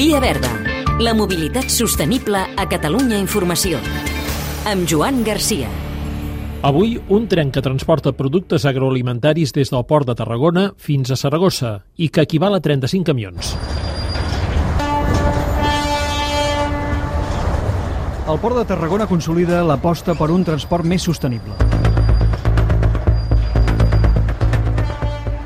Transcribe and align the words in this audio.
Via 0.00 0.16
Verda, 0.18 0.48
la 1.04 1.12
mobilitat 1.12 1.68
sostenible 1.68 2.40
a 2.40 2.64
Catalunya 2.72 3.18
Informació. 3.20 3.76
Amb 4.64 4.86
Joan 4.88 5.18
Garcia. 5.26 5.68
Avui, 6.64 6.94
un 7.12 7.26
tren 7.28 7.50
que 7.52 7.60
transporta 7.60 8.14
productes 8.16 8.64
agroalimentaris 8.64 9.52
des 9.52 9.68
del 9.68 9.84
port 9.84 10.08
de 10.08 10.16
Tarragona 10.16 10.70
fins 10.80 11.12
a 11.12 11.20
Saragossa 11.20 11.74
i 12.00 12.08
que 12.08 12.24
equival 12.24 12.56
a 12.56 12.62
35 12.64 13.10
camions. 13.12 13.52
El 18.24 18.40
Port 18.40 18.56
de 18.56 18.64
Tarragona 18.72 19.04
consolida 19.04 19.60
l'aposta 19.68 20.16
per 20.16 20.30
un 20.32 20.48
transport 20.48 20.88
més 20.88 21.04
sostenible. 21.04 21.89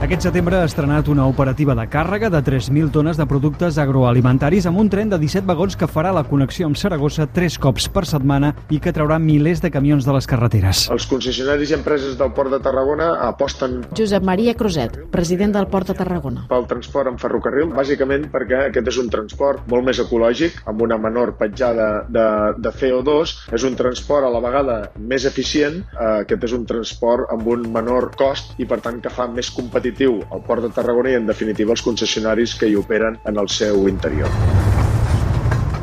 Aquest 0.00 0.24
setembre 0.24 0.56
ha 0.56 0.64
estrenat 0.64 1.10
una 1.12 1.26
operativa 1.28 1.74
de 1.76 1.84
càrrega 1.92 2.30
de 2.32 2.38
3.000 2.40 2.88
tones 2.88 3.18
de 3.20 3.24
productes 3.28 3.76
agroalimentaris 3.82 4.64
amb 4.64 4.78
un 4.80 4.88
tren 4.88 5.10
de 5.12 5.18
17 5.20 5.44
vagons 5.44 5.74
que 5.76 5.84
farà 5.92 6.08
la 6.16 6.22
connexió 6.24 6.64
amb 6.64 6.78
Saragossa 6.80 7.26
tres 7.28 7.58
cops 7.60 7.84
per 7.92 8.06
setmana 8.08 8.54
i 8.72 8.78
que 8.80 8.94
traurà 8.96 9.18
milers 9.20 9.60
de 9.60 9.68
camions 9.70 10.08
de 10.08 10.14
les 10.16 10.24
carreteres. 10.30 10.86
Els 10.94 11.04
concessionaris 11.10 11.74
i 11.74 11.76
empreses 11.76 12.14
del 12.16 12.32
Port 12.32 12.48
de 12.48 12.62
Tarragona 12.64 13.10
aposten 13.26 13.82
Josep 13.98 14.24
Maria 14.24 14.54
Cruzet, 14.56 14.96
president 15.12 15.52
del 15.58 15.68
Port 15.68 15.92
de 15.92 15.98
Tarragona. 16.00 16.46
pel 16.48 16.64
transport 16.72 17.12
en 17.12 17.20
ferrocarril, 17.20 17.68
bàsicament 17.76 18.30
perquè 18.32 18.70
aquest 18.70 18.88
és 18.88 19.02
un 19.04 19.12
transport 19.12 19.68
molt 19.68 19.84
més 19.84 20.00
ecològic, 20.00 20.62
amb 20.64 20.80
una 20.80 20.96
menor 20.96 21.34
petjada 21.36 22.06
de, 22.08 22.26
de 22.56 22.72
CO2, 22.72 23.36
és 23.52 23.68
un 23.68 23.76
transport 23.76 24.24
a 24.24 24.32
la 24.32 24.40
vegada 24.40 24.80
més 24.96 25.28
eficient, 25.28 25.82
eh, 25.92 26.24
aquest 26.24 26.48
és 26.48 26.56
un 26.56 26.64
transport 26.64 27.28
amb 27.36 27.52
un 27.52 27.68
menor 27.68 28.14
cost 28.16 28.56
i 28.56 28.64
per 28.64 28.80
tant 28.80 29.04
que 29.04 29.12
fa 29.12 29.28
més 29.28 29.52
competitiu 29.52 29.89
el 30.32 30.42
Port 30.46 30.62
de 30.62 30.72
Tarragona 30.74 31.14
i 31.14 31.20
en 31.20 31.26
definitiva 31.26 31.76
els 31.76 31.82
concessionaris 31.82 32.54
que 32.60 32.70
hi 32.70 32.76
operen 32.78 33.18
en 33.24 33.38
el 33.44 33.48
seu 33.60 33.88
interior. 33.88 34.69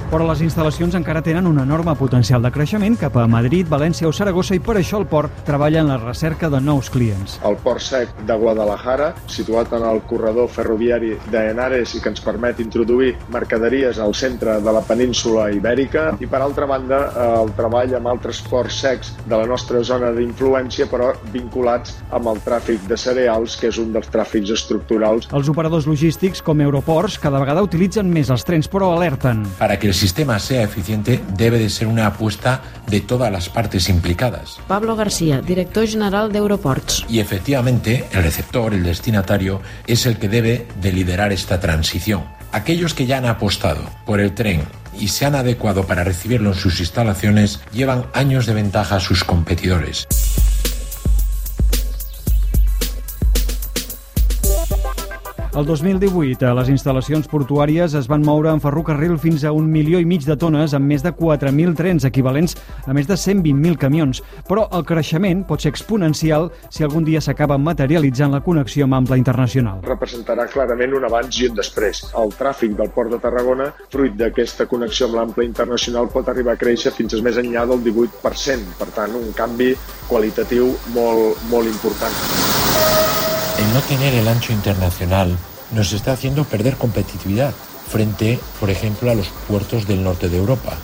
Però 0.07 0.23
les 0.23 0.39
instal·lacions 0.39 0.95
encara 0.95 1.19
tenen 1.19 1.49
un 1.49 1.57
enorme 1.59 1.91
potencial 1.99 2.39
de 2.39 2.51
creixement 2.55 2.95
cap 2.95 3.17
a 3.19 3.25
Madrid, 3.27 3.67
València 3.67 4.07
o 4.07 4.13
Saragossa 4.15 4.55
i 4.55 4.61
per 4.63 4.77
això 4.79 5.01
el 5.01 5.07
port 5.11 5.41
treballa 5.47 5.81
en 5.83 5.91
la 5.91 5.97
recerca 5.99 6.47
de 6.49 6.61
nous 6.63 6.87
clients. 6.93 7.35
El 7.47 7.57
port 7.63 7.83
sec 7.83 8.13
de 8.29 8.37
Guadalajara, 8.39 9.09
situat 9.27 9.73
en 9.75 9.83
el 9.89 9.99
corredor 10.07 10.47
ferroviari 10.47 11.11
de 11.27 11.41
Henares 11.49 11.97
i 11.97 12.01
que 12.03 12.13
ens 12.13 12.23
permet 12.23 12.61
introduir 12.63 13.17
mercaderies 13.35 13.99
al 13.99 14.15
centre 14.15 14.61
de 14.63 14.75
la 14.77 14.83
península 14.87 15.49
ibèrica 15.51 16.13
i 16.23 16.31
per 16.31 16.41
altra 16.45 16.69
banda 16.71 17.01
el 17.41 17.51
treball 17.59 17.97
amb 17.99 18.07
altres 18.13 18.39
ports 18.47 18.79
secs 18.85 19.11
de 19.25 19.35
la 19.35 19.49
nostra 19.49 19.83
zona 19.83 20.13
d'influència 20.15 20.87
però 20.87 21.11
vinculats 21.35 21.97
amb 22.15 22.31
el 22.31 22.39
tràfic 22.47 22.87
de 22.87 22.95
cereals 22.95 23.59
que 23.59 23.67
és 23.73 23.81
un 23.83 23.91
dels 23.91 24.07
tràfics 24.13 24.55
estructurals 24.55 25.27
Els 25.35 25.51
operadors 25.51 25.87
logístics, 25.89 26.41
com 26.41 26.63
Euroports, 26.63 27.19
cada 27.19 27.43
vegada 27.43 27.63
utilitzen 27.65 28.07
més 28.07 28.31
els 28.31 28.47
trens, 28.47 28.71
però 28.71 28.93
alerten. 28.95 29.43
Para 29.59 29.75
que 29.77 29.91
el 29.91 29.96
sistema 29.97 30.39
sea 30.39 30.63
eficiente 30.63 31.21
debe 31.35 31.59
de 31.59 31.69
ser 31.69 31.87
una 31.87 32.07
apuesta 32.07 32.61
de 32.87 33.01
todas 33.01 33.31
las 33.31 33.49
partes 33.49 33.89
implicadas. 33.89 34.59
Pablo 34.67 34.95
García, 34.95 35.41
director 35.41 35.85
general 35.87 36.31
d'Euroports. 36.31 37.05
Y 37.09 37.19
efectivamente 37.19 38.05
el 38.11 38.23
receptor, 38.23 38.73
el 38.73 38.83
destinatario, 38.83 39.61
es 39.87 40.05
el 40.05 40.17
que 40.17 40.29
debe 40.29 40.67
de 40.81 40.91
liderar 40.91 41.33
esta 41.33 41.59
transición. 41.59 42.23
Aquellos 42.51 42.93
que 42.93 43.05
ya 43.05 43.17
han 43.17 43.25
apostado 43.25 43.81
por 44.05 44.19
el 44.19 44.33
tren 44.33 44.63
y 44.99 45.09
se 45.09 45.25
han 45.25 45.35
adecuado 45.35 45.85
para 45.85 46.03
recibirlo 46.03 46.51
en 46.51 46.55
sus 46.55 46.79
instalaciones 46.79 47.59
llevan 47.73 48.05
años 48.13 48.45
de 48.45 48.53
ventaja 48.53 48.95
a 48.95 48.99
sus 48.99 49.23
competidores. 49.23 50.07
El 55.57 55.65
2018, 55.65 56.45
a 56.45 56.53
les 56.53 56.67
instal·lacions 56.69 57.25
portuàries 57.31 57.95
es 57.97 58.05
van 58.05 58.21
moure 58.21 58.51
en 58.53 58.59
ferrocarril 58.61 59.15
fins 59.17 59.41
a 59.41 59.49
un 59.57 59.65
milió 59.73 59.97
i 59.97 60.05
mig 60.05 60.21
de 60.27 60.35
tones 60.37 60.75
amb 60.77 60.85
més 60.85 61.01
de 61.01 61.09
4.000 61.09 61.73
trens 61.79 62.05
equivalents 62.05 62.53
a 62.85 62.93
més 62.93 63.09
de 63.09 63.17
120.000 63.17 63.79
camions. 63.81 64.21
Però 64.45 64.67
el 64.77 64.85
creixement 64.85 65.41
pot 65.49 65.65
ser 65.65 65.71
exponencial 65.73 66.51
si 66.69 66.85
algun 66.85 67.07
dia 67.09 67.23
s'acaba 67.25 67.57
materialitzant 67.57 68.37
la 68.37 68.43
connexió 68.45 68.85
amb 68.85 68.99
ample 68.99 69.17
internacional. 69.17 69.81
representarà 69.81 70.45
clarament 70.45 70.93
un 70.93 71.09
abans 71.09 71.41
i 71.41 71.49
un 71.49 71.57
després. 71.57 72.03
El 72.13 72.37
tràfic 72.37 72.77
del 72.77 72.93
Port 72.93 73.17
de 73.17 73.21
Tarragona, 73.25 73.71
fruit 73.89 74.13
d'aquesta 74.13 74.69
connexió 74.69 75.09
amb 75.09 75.15
l'ample 75.15 75.49
internacional, 75.49 76.13
pot 76.13 76.29
arribar 76.29 76.53
a 76.53 76.61
créixer 76.67 76.93
fins 76.93 77.17
a 77.17 77.23
més 77.23 77.41
enllà 77.41 77.65
del 77.65 77.81
18%. 77.81 78.77
Per 78.77 78.91
tant, 78.93 79.17
un 79.17 79.33
canvi 79.33 79.73
qualitatiu 80.05 80.69
molt, 80.93 81.49
molt 81.49 81.65
important. 81.65 82.13
El 83.57 83.73
no 83.73 83.79
tener 83.89 84.13
el 84.13 84.27
ancho 84.27 84.53
internacional 84.53 85.33
nos 85.71 85.93
está 85.93 86.13
haciendo 86.13 86.43
perder 86.43 86.77
competitividad 86.77 87.53
frente, 87.89 88.39
por 88.59 88.69
ejemplo, 88.69 89.09
a 89.11 89.15
los 89.15 89.27
puertos 89.47 89.87
del 89.87 90.03
norte 90.03 90.29
de 90.29 90.37
Europa. 90.37 90.77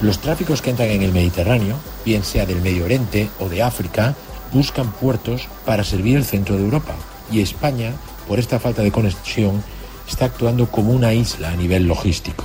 Los 0.00 0.18
tráficos 0.20 0.62
que 0.62 0.70
entran 0.70 0.90
en 0.90 1.02
el 1.02 1.12
Mediterráneo, 1.12 1.76
bien 2.04 2.24
sea 2.24 2.46
del 2.46 2.60
Medio 2.60 2.84
Oriente 2.84 3.30
o 3.40 3.48
de 3.48 3.62
África, 3.62 4.14
buscan 4.52 4.92
puertos 4.92 5.48
para 5.64 5.84
servir 5.84 6.16
el 6.16 6.24
centro 6.24 6.56
de 6.56 6.64
Europa. 6.64 6.94
Y 7.30 7.40
España, 7.40 7.92
por 8.26 8.38
esta 8.38 8.58
falta 8.58 8.82
de 8.82 8.92
conexión, 8.92 9.62
está 10.08 10.26
actuando 10.26 10.70
como 10.70 10.92
una 10.92 11.12
isla 11.12 11.50
a 11.50 11.56
nivel 11.56 11.86
logístico. 11.86 12.44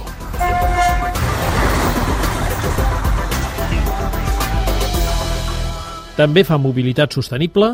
També 6.14 6.44
fa 6.46 6.60
mobilitat 6.62 7.16
sostenible 7.16 7.72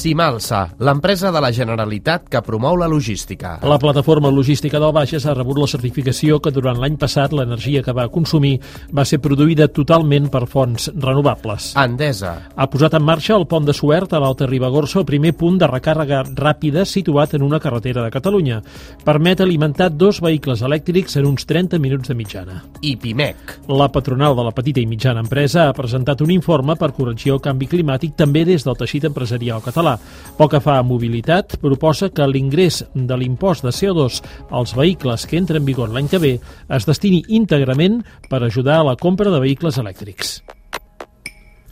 Simalsa, 0.00 0.62
l'empresa 0.80 1.28
de 1.28 1.40
la 1.44 1.50
Generalitat 1.52 2.30
que 2.32 2.40
promou 2.40 2.78
la 2.80 2.86
logística. 2.88 3.58
La 3.68 3.76
plataforma 3.78 4.30
logística 4.32 4.78
del 4.80 4.94
Bages 4.96 5.26
ha 5.28 5.34
rebut 5.36 5.58
la 5.60 5.66
certificació 5.68 6.38
que 6.40 6.52
durant 6.56 6.78
l'any 6.80 6.96
passat 6.96 7.34
l'energia 7.36 7.82
que 7.84 7.92
va 7.92 8.06
consumir 8.08 8.54
va 8.96 9.04
ser 9.04 9.18
produïda 9.20 9.68
totalment 9.68 10.30
per 10.32 10.46
fonts 10.48 10.88
renovables. 10.94 11.74
Endesa. 11.76 12.32
Ha 12.56 12.68
posat 12.72 12.96
en 12.96 13.04
marxa 13.04 13.36
el 13.36 13.44
pont 13.50 13.68
de 13.68 13.74
Suert 13.76 14.14
a 14.16 14.22
l'Alta 14.24 14.48
Ribagorça, 14.48 15.02
el 15.02 15.08
primer 15.10 15.34
punt 15.36 15.58
de 15.60 15.68
recàrrega 15.68 16.22
ràpida 16.30 16.86
situat 16.88 17.36
en 17.36 17.44
una 17.44 17.60
carretera 17.60 18.06
de 18.06 18.14
Catalunya. 18.14 18.62
Permet 19.04 19.44
alimentar 19.44 19.90
dos 19.92 20.22
vehicles 20.24 20.64
elèctrics 20.64 21.18
en 21.20 21.28
uns 21.28 21.44
30 21.44 21.76
minuts 21.76 22.08
de 22.08 22.16
mitjana. 22.16 22.62
I 22.80 22.94
Pimec. 22.96 23.58
La 23.68 23.90
patronal 23.92 24.32
de 24.38 24.48
la 24.48 24.56
petita 24.56 24.80
i 24.80 24.88
mitjana 24.88 25.20
empresa 25.20 25.68
ha 25.68 25.76
presentat 25.76 26.24
un 26.24 26.32
informe 26.32 26.78
per 26.80 26.94
corregir 26.96 27.36
el 27.36 27.44
canvi 27.44 27.68
climàtic 27.68 28.16
també 28.16 28.46
des 28.48 28.64
del 28.64 28.80
teixit 28.80 29.04
empresarial 29.12 29.60
català. 29.60 29.89
Pel 30.38 30.48
que 30.52 30.62
fa 30.64 30.78
a 30.80 30.86
mobilitat, 30.86 31.58
proposa 31.60 32.08
que 32.14 32.28
l'ingrés 32.28 32.84
de 32.94 33.16
l'impost 33.18 33.66
de 33.66 33.74
CO2 33.74 34.22
als 34.50 34.76
vehicles 34.76 35.26
que 35.26 35.40
entra 35.40 35.60
en 35.60 35.66
vigor 35.68 35.90
l'any 35.92 36.08
que 36.08 36.22
ve 36.22 36.36
es 36.68 36.88
destini 36.88 37.24
íntegrament 37.28 38.00
per 38.30 38.44
ajudar 38.44 38.80
a 38.80 38.88
la 38.92 38.96
compra 38.96 39.30
de 39.32 39.42
vehicles 39.42 39.76
elèctrics. 39.80 40.40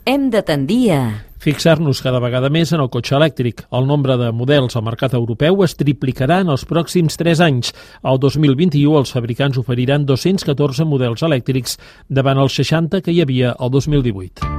Hem 0.05 0.29
de 0.33 0.41
tendir 0.41 0.91
a... 0.91 1.01
Fixar-nos 1.39 2.01
cada 2.03 2.19
vegada 2.19 2.49
més 2.51 2.73
en 2.75 2.81
el 2.83 2.89
cotxe 2.91 3.13
elèctric. 3.15 3.61
El 3.71 3.85
nombre 3.87 4.17
de 4.19 4.31
models 4.35 4.75
al 4.75 4.83
mercat 4.83 5.13
europeu 5.15 5.63
es 5.63 5.77
triplicarà 5.79 6.41
en 6.43 6.51
els 6.51 6.65
pròxims 6.67 7.15
3 7.21 7.43
anys. 7.45 7.71
Al 8.03 8.19
2021 8.19 8.97
els 8.99 9.13
fabricants 9.15 9.61
oferiran 9.61 10.03
214 10.09 10.83
models 10.89 11.23
elèctrics 11.23 11.77
davant 12.09 12.41
els 12.43 12.59
60 12.59 12.99
que 13.05 13.15
hi 13.15 13.21
havia 13.23 13.53
al 13.55 13.71
2018. 13.71 14.49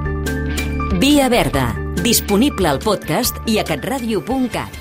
Via 1.01 1.29
Verda, 1.33 1.67
disponible 2.03 2.69
al 2.69 2.79
podcast 2.81 3.37
i 3.47 3.59
a 3.61 3.65
catradio.cat. 3.65 4.80